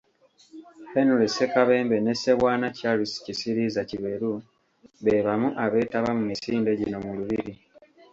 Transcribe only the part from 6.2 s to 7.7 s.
misinde gino mu lubiri.